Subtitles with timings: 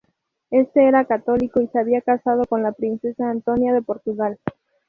[0.49, 4.39] Este era católico y se había casado con la princesa Antonia de Portugal.